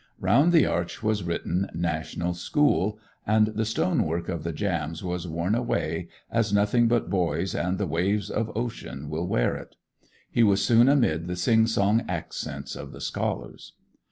[0.19, 5.53] Round the arch was written 'National School,' and the stonework of the jambs was worn
[5.53, 9.75] away as nothing but boys and the waves of ocean will wear it.
[10.31, 13.73] He was soon amid the sing song accents of the scholars.